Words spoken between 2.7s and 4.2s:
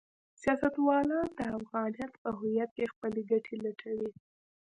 کې خپلې ګټې لټوي.